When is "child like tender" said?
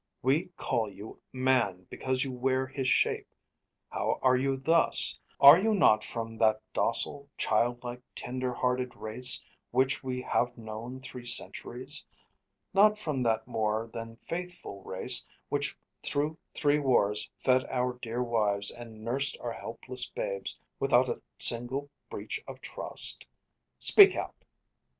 7.37-8.51